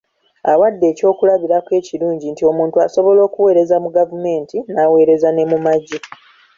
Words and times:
Awadde 0.51 0.85
ekyokulabirako 0.91 1.71
ekirungi 1.79 2.25
nti 2.29 2.43
omuntu 2.51 2.75
asobola 2.85 3.19
okuweereza 3.27 3.75
mu 3.83 3.89
gavumenti, 3.97 4.57
n'aweereza 4.71 5.29
ne 5.33 5.43
mu 5.51 5.57
magye. 5.65 5.99